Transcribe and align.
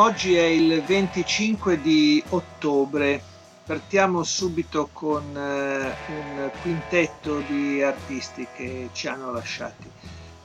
Oggi 0.00 0.36
è 0.36 0.44
il 0.44 0.80
25 0.80 1.80
di 1.80 2.22
ottobre, 2.28 3.20
partiamo 3.66 4.22
subito 4.22 4.88
con 4.92 5.36
eh, 5.36 5.92
un 6.06 6.50
quintetto 6.62 7.40
di 7.40 7.82
artisti 7.82 8.46
che 8.54 8.90
ci 8.92 9.08
hanno 9.08 9.32
lasciati. 9.32 9.90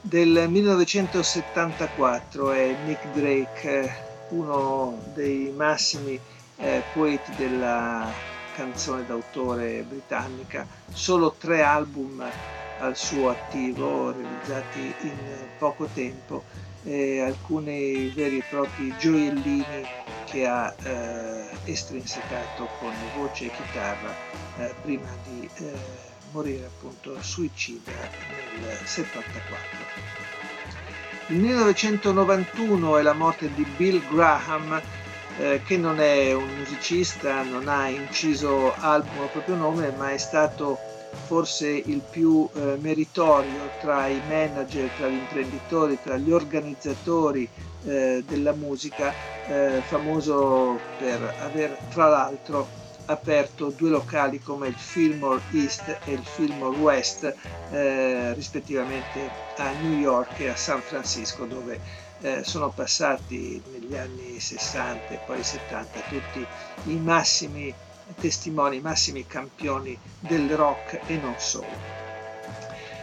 Del 0.00 0.46
1974 0.48 2.50
è 2.50 2.74
Nick 2.84 3.06
Drake, 3.12 3.94
uno 4.30 4.98
dei 5.14 5.52
massimi 5.56 6.18
eh, 6.56 6.82
poeti 6.92 7.30
della 7.36 8.12
canzone 8.56 9.06
d'autore 9.06 9.84
britannica, 9.88 10.66
solo 10.92 11.32
tre 11.38 11.62
album 11.62 12.28
al 12.80 12.96
suo 12.96 13.28
attivo 13.28 14.10
realizzati 14.10 14.92
in 15.02 15.14
poco 15.58 15.86
tempo 15.94 16.42
eh, 16.84 17.20
alcuni 17.20 18.08
veri 18.08 18.38
e 18.38 18.44
propri 18.48 18.94
gioiellini 18.98 19.64
che 20.24 20.46
ha 20.46 20.74
eh, 20.82 21.48
estrinsecato 21.64 22.68
con 22.78 22.92
voce 23.16 23.46
e 23.46 23.50
chitarra 23.50 24.14
eh, 24.58 24.74
prima 24.82 25.08
di 25.24 25.48
eh, 25.58 25.72
morire 26.32 26.66
appunto 26.66 27.20
suicida 27.20 27.92
nel 28.60 28.78
74. 28.84 30.02
Il 31.28 31.38
1991 31.38 32.98
è 32.98 33.02
la 33.02 33.14
morte 33.14 33.52
di 33.54 33.64
Bill 33.76 34.02
Graham 34.12 34.80
eh, 35.38 35.62
che 35.64 35.76
non 35.76 35.98
è 36.00 36.32
un 36.32 36.48
musicista, 36.58 37.42
non 37.42 37.68
ha 37.68 37.88
inciso 37.88 38.74
album 38.74 39.22
a 39.22 39.26
proprio 39.26 39.56
nome, 39.56 39.90
ma 39.96 40.12
è 40.12 40.18
stato 40.18 40.78
forse 41.26 41.68
il 41.68 42.00
più 42.08 42.48
eh, 42.54 42.76
meritorio 42.80 43.70
tra 43.80 44.06
i 44.06 44.20
manager, 44.28 44.88
tra 44.96 45.08
gli 45.08 45.14
imprenditori, 45.14 45.98
tra 46.02 46.16
gli 46.16 46.30
organizzatori 46.30 47.48
eh, 47.84 48.22
della 48.26 48.52
musica, 48.52 49.12
eh, 49.46 49.82
famoso 49.86 50.78
per 50.98 51.34
aver 51.40 51.76
tra 51.90 52.08
l'altro 52.08 52.82
aperto 53.06 53.70
due 53.76 53.90
locali 53.90 54.40
come 54.40 54.68
il 54.68 54.74
Fillmore 54.74 55.42
East 55.52 55.98
e 56.04 56.12
il 56.12 56.24
Fillmore 56.24 56.76
West, 56.78 57.34
eh, 57.70 58.32
rispettivamente 58.34 59.28
a 59.56 59.70
New 59.82 59.98
York 59.98 60.40
e 60.40 60.48
a 60.48 60.56
San 60.56 60.80
Francisco, 60.80 61.44
dove 61.44 61.80
eh, 62.20 62.42
sono 62.44 62.70
passati 62.70 63.62
negli 63.72 63.96
anni 63.96 64.40
60 64.40 65.08
e 65.08 65.20
poi 65.26 65.42
70 65.42 66.00
tutti 66.08 66.46
i 66.84 66.96
massimi 66.96 67.74
testimoni, 68.20 68.80
massimi 68.80 69.26
campioni 69.26 69.98
del 70.18 70.50
rock 70.50 71.00
e 71.06 71.16
non 71.16 71.36
solo. 71.38 72.02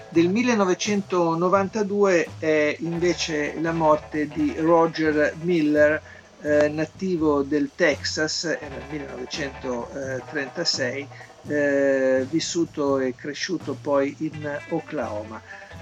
Del 0.10 0.28
1992 0.28 2.28
è 2.38 2.76
invece 2.80 3.58
la 3.62 3.72
morte 3.72 4.28
di 4.28 4.54
Roger 4.58 5.34
Miller, 5.42 6.02
eh, 6.42 6.68
nativo 6.68 7.44
del 7.44 7.70
Texas 7.74 8.44
nel 8.44 8.84
1936, 8.90 11.08
eh, 11.48 12.28
vissuto 12.30 13.00
e 13.00 13.16
cresciuto 13.16 13.78
poi 13.82 14.14
in 14.20 14.60
Oklahoma. 14.70 15.42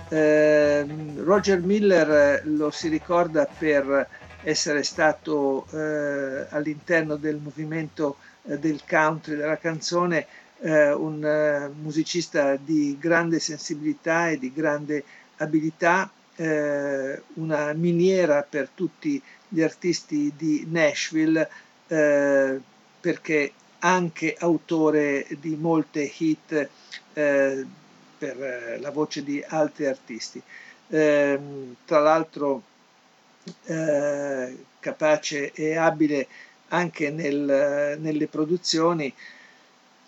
Eh, 0.09 0.85
Roger 1.23 1.59
Miller 1.61 2.43
lo 2.45 2.69
si 2.69 2.87
ricorda 2.87 3.47
per 3.47 4.07
essere 4.43 4.83
stato 4.83 5.65
eh, 5.71 6.45
all'interno 6.49 7.15
del 7.15 7.37
movimento 7.37 8.17
eh, 8.17 8.28
del 8.57 8.81
country, 8.87 9.35
della 9.35 9.57
canzone, 9.57 10.25
eh, 10.61 10.91
un 10.91 11.23
eh, 11.23 11.69
musicista 11.81 12.55
di 12.55 12.97
grande 12.99 13.39
sensibilità 13.39 14.29
e 14.29 14.37
di 14.39 14.51
grande 14.51 15.03
abilità, 15.37 16.11
eh, 16.35 17.21
una 17.35 17.73
miniera 17.73 18.43
per 18.43 18.69
tutti 18.73 19.21
gli 19.47 19.61
artisti 19.61 20.33
di 20.35 20.65
Nashville, 20.69 21.49
eh, 21.87 22.59
perché 22.99 23.53
anche 23.79 24.35
autore 24.39 25.25
di 25.39 25.55
molte 25.55 26.11
hit 26.17 26.69
eh, 27.13 27.65
per 28.17 28.77
la 28.81 28.91
voce 28.91 29.23
di 29.23 29.43
altri 29.47 29.85
artisti. 29.85 30.41
Ehm, 30.89 31.75
tra 31.85 31.99
l'altro 31.99 32.63
capace 34.79 35.51
e 35.53 35.75
abile 35.75 36.27
anche 36.69 37.09
nel, 37.11 37.97
nelle 37.99 38.27
produzioni. 38.27 39.13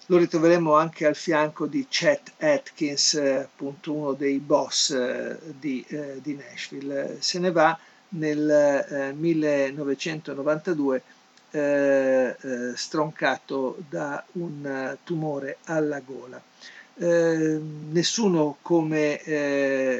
Lo 0.08 0.18
ritroveremo 0.18 0.74
anche 0.76 1.06
al 1.06 1.16
fianco 1.16 1.68
di 1.68 1.86
Chet 1.88 2.34
Atkins, 2.40 3.14
appunto 3.16 3.94
uno 3.94 4.14
dei 4.14 4.40
boss 4.40 4.90
eh, 4.92 5.38
di, 5.60 5.86
eh, 5.88 6.20
di 6.22 6.36
Nashville. 6.36 7.18
Se 7.20 7.40
ne 7.40 7.52
va 7.52 7.78
nel 8.10 8.50
eh, 8.50 9.14
1992 9.14 11.02
eh, 11.52 12.36
eh, 12.40 12.72
stroncato 12.76 13.78
da 13.90 14.24
un 14.34 14.98
tumore 15.04 15.58
alla 15.66 16.00
gola. 16.00 16.42
Eh, 16.96 17.60
nessuno 17.90 18.58
come 18.62 19.22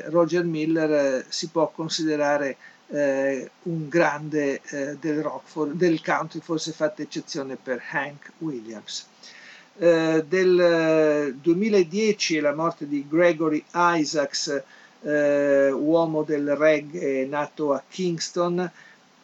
Roger 0.10 0.44
Miller 0.44 1.26
si 1.28 1.48
può 1.48 1.70
considerare 1.72 2.58
eh, 2.92 3.50
un 3.64 3.88
grande 3.88 4.62
eh, 4.70 4.98
del 5.00 5.22
rock, 5.22 5.48
for, 5.48 5.68
del 5.70 6.02
country, 6.02 6.40
forse 6.42 6.72
fatta 6.72 7.02
eccezione 7.02 7.56
per 7.56 7.82
Hank 7.92 8.32
Williams. 8.40 9.08
Eh, 9.78 10.26
del 10.28 11.36
2010 11.40 12.38
è 12.38 12.42
la 12.42 12.54
morte 12.54 12.88
di 12.88 13.06
Gregory 13.08 13.64
Isaacs, 13.74 14.64
eh, 15.04 15.72
uomo 15.72 16.24
del 16.24 16.56
reggae 16.56 17.26
nato 17.26 17.74
a 17.74 17.82
Kingston, 17.88 18.70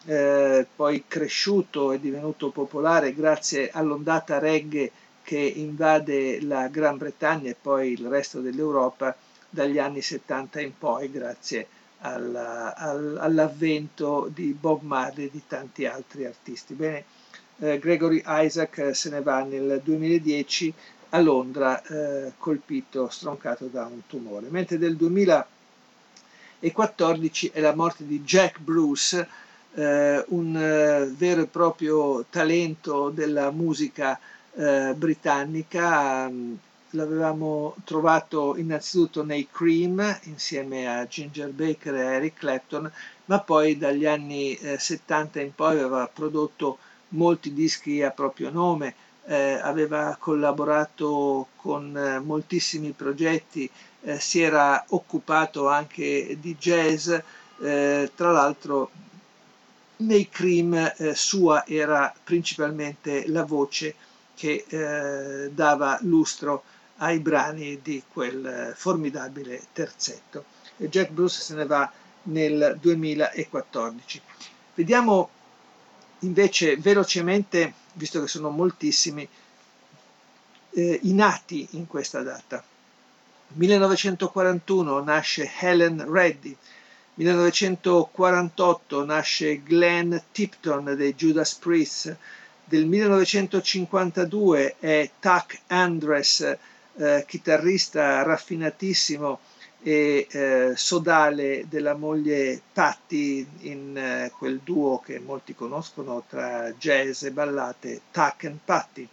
eh, 0.05 0.65
poi 0.73 1.03
cresciuto 1.07 1.91
e 1.91 1.99
divenuto 1.99 2.49
popolare 2.49 3.13
grazie 3.13 3.69
all'ondata 3.71 4.39
reggae 4.39 4.89
che 5.21 5.37
invade 5.37 6.41
la 6.41 6.69
Gran 6.69 6.97
Bretagna 6.97 7.49
e 7.49 7.55
poi 7.61 7.91
il 7.91 8.07
resto 8.07 8.39
dell'Europa 8.39 9.13
dagli 9.49 9.77
anni 9.77 10.01
70 10.01 10.61
in 10.61 10.77
poi, 10.77 11.11
grazie 11.11 11.61
a 11.61 11.76
alla, 11.99 12.75
all'avvento 12.75 14.29
di 14.33 14.55
Bob 14.59 14.81
Marley 14.83 15.25
e 15.25 15.29
di 15.31 15.43
tanti 15.47 15.85
altri 15.85 16.25
artisti. 16.25 16.73
Bene, 16.73 17.03
eh, 17.59 17.79
Gregory 17.79 18.21
Isaac 18.25 18.77
eh, 18.77 18.93
se 18.93 19.09
ne 19.09 19.21
va 19.21 19.43
nel 19.43 19.81
2010 19.83 20.73
a 21.09 21.19
Londra 21.19 21.81
eh, 21.83 22.31
colpito, 22.37 23.09
stroncato 23.09 23.65
da 23.67 23.85
un 23.85 24.01
tumore, 24.07 24.47
mentre 24.49 24.77
del 24.77 24.95
2014 24.95 27.51
è 27.53 27.59
la 27.61 27.73
morte 27.73 28.05
di 28.05 28.21
Jack 28.21 28.59
Bruce, 28.59 29.27
eh, 29.73 30.23
un 30.29 30.55
eh, 30.55 31.11
vero 31.15 31.41
e 31.41 31.47
proprio 31.47 32.25
talento 32.29 33.09
della 33.09 33.49
musica 33.51 34.19
eh, 34.53 34.93
britannica, 34.95 36.29
l'avevamo 36.91 37.75
trovato 37.83 38.55
innanzitutto 38.57 39.23
nei 39.23 39.47
Cream 39.51 40.19
insieme 40.23 40.87
a 40.87 41.05
Ginger 41.07 41.51
Baker 41.51 41.95
e 41.95 41.99
Eric 42.15 42.37
Clapton, 42.39 42.91
ma 43.25 43.39
poi 43.39 43.77
dagli 43.77 44.05
anni 44.05 44.55
eh, 44.55 44.79
70 44.79 45.41
in 45.41 45.53
poi 45.53 45.79
aveva 45.79 46.07
prodotto 46.07 46.77
molti 47.09 47.53
dischi 47.53 48.01
a 48.01 48.11
proprio 48.11 48.49
nome, 48.49 48.95
eh, 49.25 49.59
aveva 49.61 50.15
collaborato 50.19 51.47
con 51.57 51.95
eh, 51.95 52.19
moltissimi 52.19 52.91
progetti, 52.91 53.69
eh, 54.01 54.19
si 54.19 54.41
era 54.41 54.83
occupato 54.89 55.67
anche 55.67 56.37
di 56.39 56.55
jazz, 56.55 57.09
eh, 57.61 58.11
tra 58.15 58.31
l'altro 58.31 58.91
nei 59.97 60.29
Cream 60.29 60.93
eh, 60.95 61.15
sua 61.15 61.65
era 61.65 62.13
principalmente 62.23 63.27
la 63.27 63.43
voce 63.43 63.95
che 64.37 64.65
dava 65.51 65.97
lustro 66.01 66.61
ai 66.97 67.19
brani 67.19 67.81
di 67.81 68.03
quel 68.11 68.45
eh, 68.45 68.73
formidabile 68.75 69.61
terzetto. 69.73 70.45
E 70.77 70.89
Jack 70.89 71.11
Bruce 71.11 71.41
se 71.41 71.55
ne 71.55 71.65
va 71.65 71.91
nel 72.23 72.77
2014. 72.79 74.21
Vediamo 74.75 75.29
invece 76.19 76.77
velocemente, 76.77 77.73
visto 77.93 78.21
che 78.21 78.27
sono 78.27 78.49
moltissimi, 78.49 79.27
eh, 80.71 80.99
i 81.03 81.13
nati 81.13 81.67
in 81.71 81.87
questa 81.87 82.21
data. 82.21 82.63
1941 83.53 85.03
nasce 85.03 85.49
Helen 85.59 86.05
Reddy, 86.11 86.55
1948 87.15 89.05
nasce 89.05 89.63
Glenn 89.63 90.15
Tipton 90.31 90.93
dei 90.95 91.15
Judas 91.15 91.55
Priest, 91.55 92.15
del 92.63 92.85
1952 92.85 94.75
è 94.79 95.09
Tuck 95.19 95.61
Andres, 95.67 96.57
eh, 96.97 97.23
chitarrista 97.27 98.23
raffinatissimo 98.23 99.39
e 99.83 100.27
eh, 100.29 100.73
sodale 100.75 101.65
della 101.69 101.93
moglie 101.95 102.61
Patti 102.73 103.47
in 103.61 103.97
eh, 103.97 104.31
quel 104.37 104.59
duo 104.63 104.99
che 104.99 105.19
molti 105.19 105.55
conoscono 105.55 106.23
tra 106.27 106.71
jazz 106.71 107.23
e 107.23 107.31
ballate, 107.31 108.01
Tuck 108.11 108.45
and 108.45 108.59
Patti. 108.63 109.07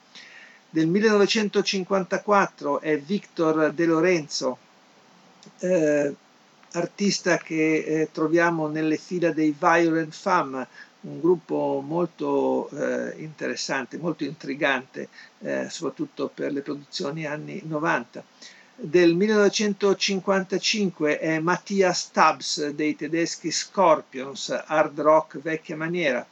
Del 0.71 0.89
1954 0.89 2.81
è 2.81 2.99
Victor 2.99 3.73
De 3.73 3.85
Lorenzo, 3.85 4.59
eh, 5.61 6.15
artista 6.73 7.37
che 7.37 7.77
eh, 7.77 8.09
troviamo 8.11 8.67
nelle 8.67 8.97
fila 8.97 9.31
dei 9.31 9.55
Violent 9.57 10.13
Femme, 10.13 10.67
un 11.05 11.21
gruppo 11.21 11.83
molto 11.87 12.69
eh, 12.71 13.13
interessante, 13.19 13.99
molto 13.99 14.25
intrigante, 14.25 15.09
eh, 15.41 15.69
soprattutto 15.69 16.31
per 16.33 16.51
le 16.53 16.63
produzioni 16.63 17.27
anni 17.27 17.61
90. 17.65 18.25
Del 18.77 19.15
1955 19.15 21.21
è 21.21 21.39
Mattias 21.39 22.07
Stubbs 22.07 22.71
dei 22.71 22.97
tedeschi 22.97 23.53
Scorpions, 23.53 24.49
hard 24.67 24.99
rock 25.01 25.39
vecchia 25.41 25.77
maniera. 25.77 26.27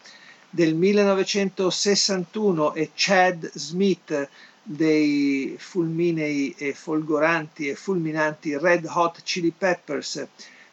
Del 0.50 0.75
1961 0.75 2.75
è 2.75 2.90
Chad 2.94 3.48
Smith 3.54 4.28
dei 4.62 5.56
fulminei 5.58 6.54
e 6.56 6.72
folgoranti 6.75 7.68
e 7.68 7.75
fulminanti 7.75 8.56
Red 8.58 8.84
Hot 8.86 9.22
Chili 9.22 9.52
Peppers 9.56 10.26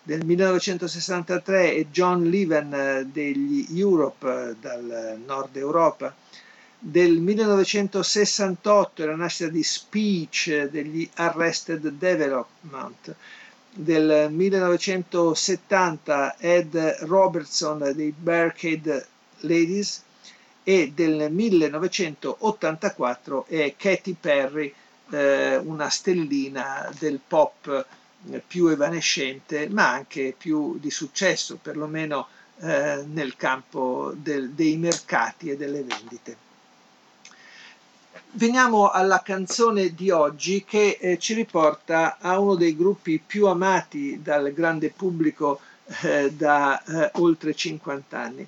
del 0.04 0.26
1963 0.26 1.74
e 1.76 1.88
John 1.92 2.24
Leven 2.30 2.74
eh, 2.74 3.06
degli 3.12 3.66
Europe 3.78 4.50
eh, 4.50 4.56
dal 4.60 5.20
nord 5.26 5.56
Europa. 5.56 6.14
Del 6.82 7.20
1968 7.20 9.04
è 9.04 9.06
la 9.06 9.16
nascita 9.16 9.50
di 9.50 9.64
Speech 9.64 10.48
eh, 10.48 10.70
degli 10.70 11.08
Arrested 11.16 11.88
Development. 11.90 13.16
Del 13.72 14.32
1970 14.32 16.38
Ed 16.38 16.76
Robertson 17.02 17.92
dei 17.94 18.12
Barricade 18.18 19.06
Ladies. 19.42 20.04
E 20.64 20.92
del 20.94 21.32
1984 21.32 23.46
è 23.48 23.74
Katy 23.78 24.16
Perry, 24.20 24.74
eh, 25.12 25.58
una 25.58 25.90
stellina 25.90 26.92
del 27.00 27.20
pop 27.26 27.86
più 28.46 28.68
evanescente, 28.68 29.70
ma 29.70 29.90
anche 29.90 30.34
più 30.38 30.78
di 30.80 30.92
successo, 30.92 31.58
perlomeno 31.62 32.28
eh, 32.60 33.04
nel 33.08 33.36
campo 33.36 34.14
del, 34.16 34.52
dei 34.52 34.78
mercati 34.78 35.50
e 35.50 35.58
delle 35.58 35.84
vendite. 35.84 36.48
Veniamo 38.32 38.90
alla 38.90 39.22
canzone 39.24 39.94
di 39.96 40.12
oggi 40.12 40.64
che 40.64 40.98
eh, 41.00 41.18
ci 41.18 41.34
riporta 41.34 42.18
a 42.20 42.40
uno 42.40 42.56
dei 42.56 42.76
gruppi 42.76 43.22
più 43.26 43.48
amati 43.48 44.22
dal 44.22 44.52
grande 44.54 44.92
pubblico 44.92 45.62
eh, 46.04 46.32
da 46.32 46.84
eh, 46.84 47.12
oltre 47.16 47.56
50 47.56 48.20
anni 48.20 48.48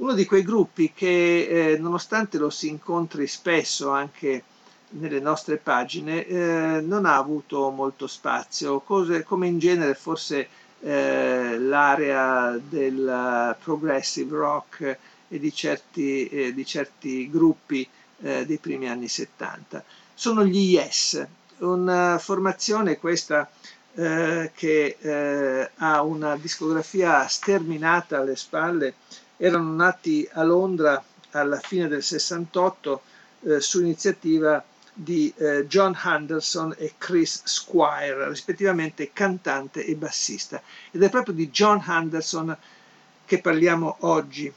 uno 0.00 0.14
di 0.14 0.24
quei 0.24 0.42
gruppi 0.42 0.92
che 0.94 1.72
eh, 1.72 1.78
nonostante 1.78 2.38
lo 2.38 2.50
si 2.50 2.68
incontri 2.68 3.26
spesso 3.26 3.90
anche 3.90 4.42
nelle 4.90 5.20
nostre 5.20 5.56
pagine 5.56 6.26
eh, 6.26 6.80
non 6.82 7.04
ha 7.06 7.16
avuto 7.16 7.70
molto 7.70 8.06
spazio, 8.06 8.80
cose 8.80 9.22
come 9.22 9.46
in 9.46 9.58
genere 9.58 9.94
forse 9.94 10.48
eh, 10.80 11.58
l'area 11.58 12.58
del 12.58 13.56
progressive 13.62 14.36
rock 14.36 14.98
e 15.28 15.38
di 15.38 15.52
certi, 15.52 16.26
eh, 16.28 16.54
di 16.54 16.64
certi 16.66 17.30
gruppi 17.30 17.88
eh, 18.22 18.44
dei 18.46 18.58
primi 18.58 18.88
anni 18.88 19.08
70. 19.08 19.84
Sono 20.14 20.44
gli 20.44 20.72
Yes, 20.72 21.24
una 21.58 22.18
formazione 22.18 22.98
questa 22.98 23.48
eh, 23.94 24.50
che 24.54 25.68
ha 25.76 26.02
una 26.02 26.36
discografia 26.36 27.26
sterminata 27.26 28.18
alle 28.18 28.36
spalle 28.36 28.94
erano 29.36 29.72
nati 29.72 30.28
a 30.32 30.42
Londra 30.42 31.02
alla 31.30 31.58
fine 31.58 31.88
del 31.88 32.02
68 32.02 33.02
eh, 33.44 33.60
su 33.60 33.80
iniziativa 33.80 34.62
di 34.92 35.32
eh, 35.36 35.66
John 35.66 35.96
Henderson 36.02 36.74
e 36.76 36.94
Chris 36.98 37.42
Squire, 37.44 38.28
rispettivamente 38.28 39.12
cantante 39.12 39.84
e 39.84 39.94
bassista. 39.94 40.60
Ed 40.90 41.02
è 41.02 41.10
proprio 41.10 41.34
di 41.34 41.50
John 41.50 41.82
Henderson 41.86 42.56
che 43.24 43.40
parliamo 43.40 43.96
oggi. 44.00 44.52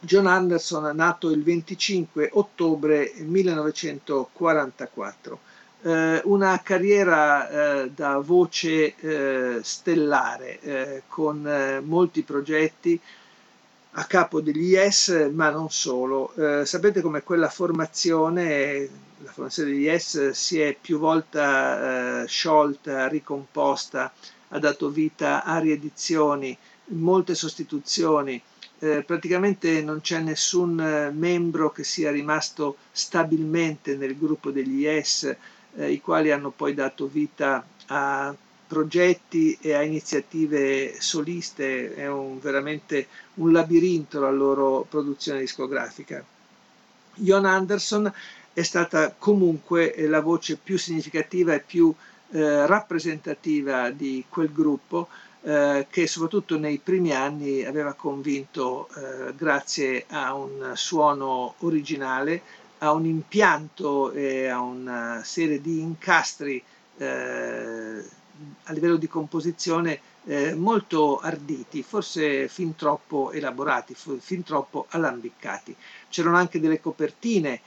John 0.00 0.26
Anderson, 0.26 0.94
nato 0.94 1.30
il 1.30 1.42
25 1.42 2.30
ottobre 2.32 3.12
1944. 3.16 5.40
Eh, 5.82 6.20
una 6.24 6.60
carriera 6.62 7.82
eh, 7.82 7.90
da 7.90 8.18
voce 8.18 8.94
eh, 8.96 9.60
stellare, 9.62 10.60
eh, 10.60 11.02
con 11.08 11.46
eh, 11.46 11.80
molti 11.80 12.22
progetti, 12.22 13.00
a 13.96 14.04
capo 14.06 14.40
degli 14.40 14.70
Yes, 14.72 15.30
ma 15.32 15.50
non 15.50 15.70
solo. 15.70 16.32
Eh, 16.34 16.66
sapete 16.66 17.00
come 17.00 17.22
quella 17.22 17.48
formazione, 17.48 18.88
la 19.18 19.30
formazione 19.30 19.70
degli 19.70 19.82
Yes, 19.82 20.30
si 20.30 20.60
è 20.60 20.76
più 20.80 20.98
volte 20.98 21.38
eh, 21.40 22.24
sciolta, 22.26 23.06
ricomposta, 23.08 24.12
ha 24.48 24.58
dato 24.58 24.90
vita 24.90 25.44
a 25.44 25.58
riedizioni, 25.58 26.56
molte 26.86 27.34
sostituzioni. 27.34 28.40
Eh, 28.80 29.02
praticamente 29.04 29.80
non 29.82 30.00
c'è 30.00 30.18
nessun 30.20 30.80
eh, 30.80 31.10
membro 31.12 31.70
che 31.70 31.84
sia 31.84 32.10
rimasto 32.10 32.76
stabilmente 32.92 33.96
nel 33.96 34.18
gruppo 34.18 34.50
degli 34.50 34.80
Yes, 34.82 35.34
eh, 35.76 35.90
i 35.92 36.00
quali 36.00 36.30
hanno 36.32 36.50
poi 36.50 36.74
dato 36.74 37.06
vita 37.06 37.64
a 37.86 38.34
progetti 38.66 39.56
e 39.60 39.74
a 39.74 39.82
iniziative 39.82 41.00
soliste, 41.00 41.94
è 41.94 42.08
un, 42.08 42.38
veramente 42.40 43.06
un 43.34 43.52
labirinto 43.52 44.20
la 44.20 44.30
loro 44.30 44.86
produzione 44.88 45.40
discografica. 45.40 46.24
Jon 47.16 47.44
Anderson 47.44 48.12
è 48.52 48.62
stata 48.62 49.14
comunque 49.16 49.94
la 50.08 50.20
voce 50.20 50.56
più 50.56 50.78
significativa 50.78 51.54
e 51.54 51.60
più 51.60 51.94
eh, 52.30 52.66
rappresentativa 52.66 53.90
di 53.90 54.24
quel 54.28 54.52
gruppo 54.52 55.08
eh, 55.42 55.86
che 55.90 56.06
soprattutto 56.06 56.58
nei 56.58 56.78
primi 56.78 57.12
anni 57.12 57.64
aveva 57.64 57.92
convinto 57.92 58.88
eh, 58.96 59.34
grazie 59.34 60.06
a 60.08 60.34
un 60.34 60.72
suono 60.74 61.54
originale, 61.58 62.42
a 62.78 62.92
un 62.92 63.04
impianto 63.04 64.10
e 64.12 64.48
a 64.48 64.60
una 64.60 65.20
serie 65.22 65.60
di 65.60 65.80
incastri 65.80 66.62
eh, 66.96 68.04
a 68.64 68.72
livello 68.72 68.96
di 68.96 69.08
composizione 69.08 70.00
eh, 70.24 70.54
molto 70.54 71.18
arditi, 71.18 71.82
forse 71.82 72.48
fin 72.48 72.74
troppo 72.74 73.30
elaborati, 73.32 73.94
fin 73.94 74.42
troppo 74.42 74.86
alambiccati. 74.88 75.74
C'erano 76.08 76.36
anche 76.36 76.60
delle 76.60 76.80
copertine 76.80 77.60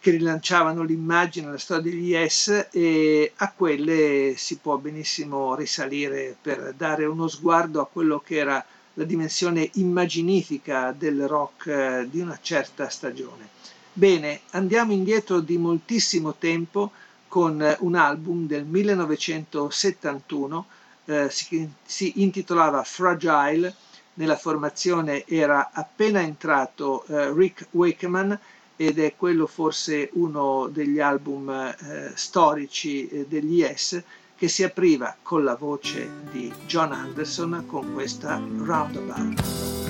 che 0.00 0.10
rilanciavano 0.12 0.82
l'immagine, 0.82 1.50
la 1.50 1.58
storia 1.58 1.90
degli 1.90 2.10
Yes 2.10 2.68
e 2.70 3.32
a 3.36 3.52
quelle 3.52 4.34
si 4.36 4.58
può 4.58 4.76
benissimo 4.76 5.54
risalire 5.56 6.36
per 6.40 6.74
dare 6.76 7.04
uno 7.04 7.26
sguardo 7.26 7.80
a 7.80 7.86
quello 7.86 8.20
che 8.20 8.36
era 8.36 8.64
la 8.94 9.04
dimensione 9.04 9.70
immaginifica 9.74 10.92
del 10.96 11.26
rock 11.26 11.66
eh, 11.66 12.06
di 12.10 12.20
una 12.20 12.38
certa 12.40 12.88
stagione. 12.88 13.48
Bene, 13.92 14.40
andiamo 14.50 14.92
indietro 14.92 15.40
di 15.40 15.56
moltissimo 15.56 16.34
tempo 16.34 16.92
con 17.28 17.76
un 17.80 17.94
album 17.94 18.46
del 18.46 18.64
1971, 18.64 20.66
eh, 21.04 21.28
si, 21.30 21.68
si, 21.84 22.22
intitolava 22.22 22.82
Fragile, 22.82 23.74
nella 24.14 24.36
formazione 24.36 25.24
era 25.26 25.70
appena 25.72 26.20
entrato 26.20 27.04
eh, 27.06 27.32
Rick 27.32 27.68
Wakeman 27.70 28.38
ed 28.76 28.98
è 28.98 29.14
quello 29.16 29.46
forse 29.46 30.10
uno 30.14 30.68
degli 30.68 31.00
album 31.00 31.50
eh, 31.50 32.12
storici 32.14 33.08
eh, 33.08 33.26
degli 33.28 33.58
Yes 33.58 34.02
che 34.36 34.48
si 34.48 34.62
apriva 34.62 35.16
con 35.20 35.42
la 35.42 35.56
voce 35.56 36.08
di 36.30 36.52
John 36.66 36.92
Anderson 36.92 37.64
con 37.66 37.92
questa 37.92 38.36
Roundabout. 38.36 39.87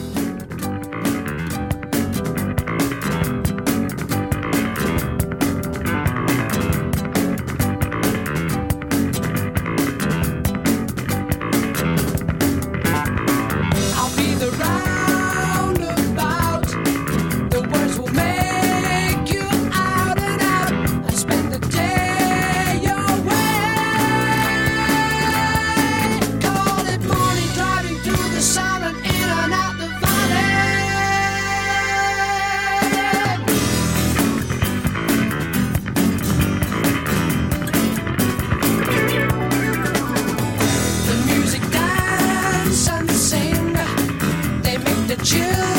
you 45.25 45.78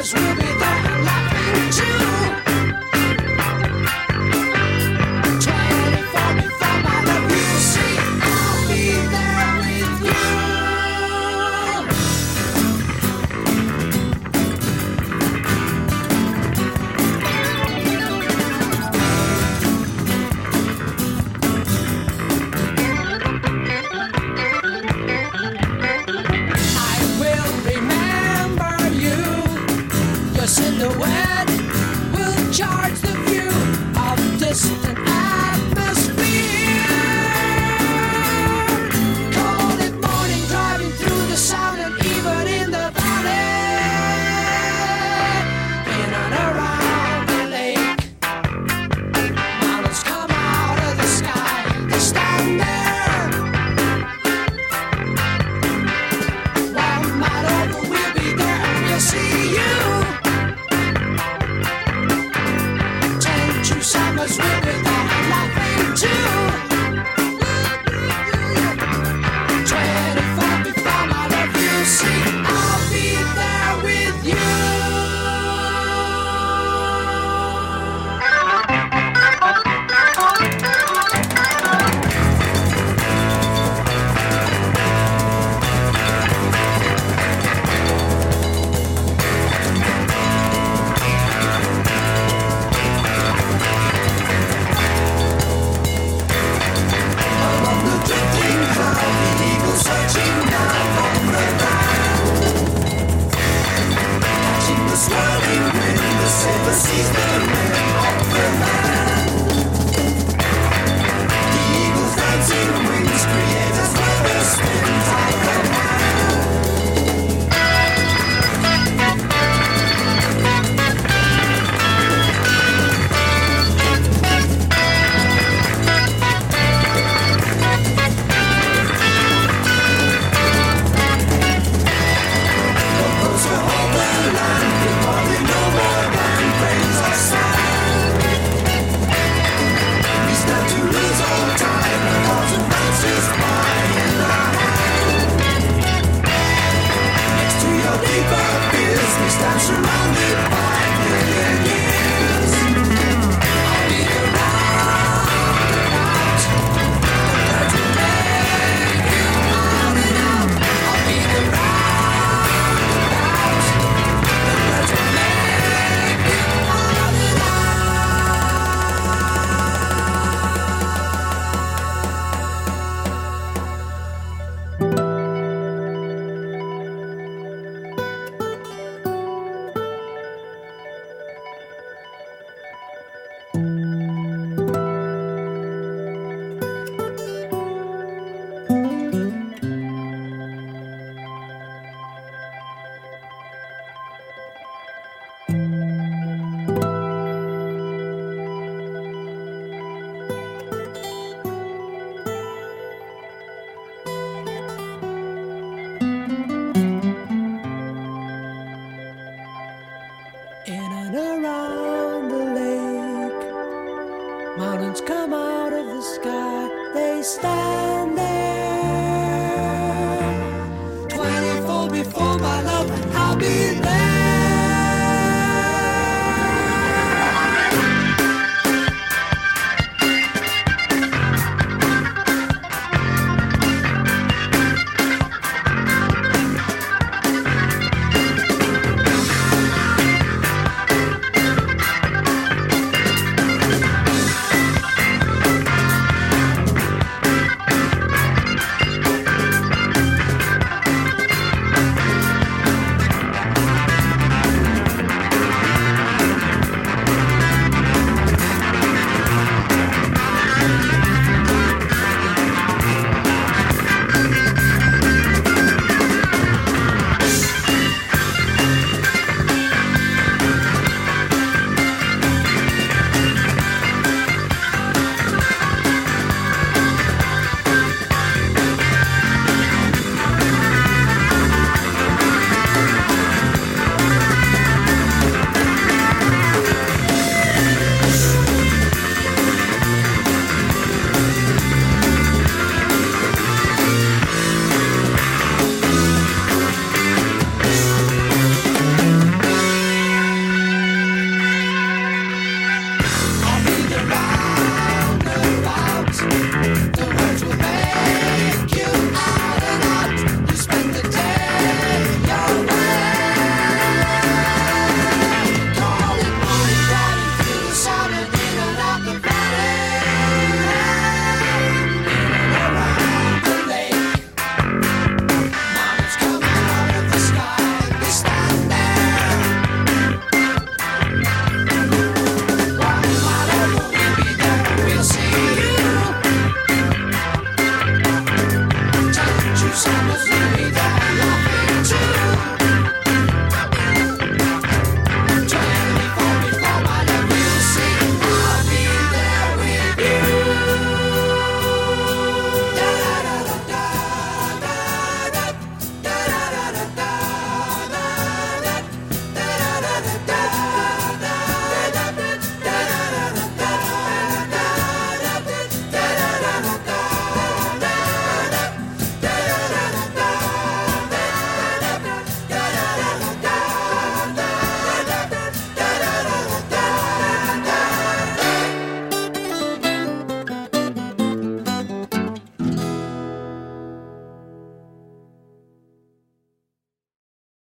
Cause 0.00 0.14
we'll 0.14 0.34
be 0.34 0.49
was 64.20 64.38
written. 64.38 64.69